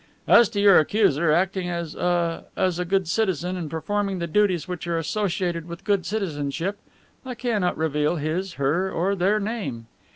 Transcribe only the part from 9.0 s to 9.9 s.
their name."